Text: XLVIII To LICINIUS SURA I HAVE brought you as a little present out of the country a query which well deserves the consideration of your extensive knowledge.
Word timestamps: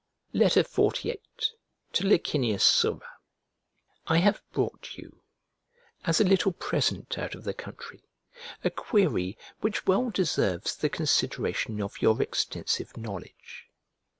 XLVIII 0.33 1.19
To 1.93 2.03
LICINIUS 2.07 2.63
SURA 2.67 3.05
I 4.07 4.17
HAVE 4.17 4.41
brought 4.51 4.95
you 4.97 5.21
as 6.05 6.19
a 6.19 6.23
little 6.23 6.53
present 6.53 7.19
out 7.19 7.35
of 7.35 7.43
the 7.43 7.53
country 7.53 8.01
a 8.63 8.71
query 8.71 9.37
which 9.59 9.85
well 9.85 10.09
deserves 10.09 10.75
the 10.75 10.89
consideration 10.89 11.79
of 11.83 12.01
your 12.01 12.19
extensive 12.19 12.97
knowledge. 12.97 13.67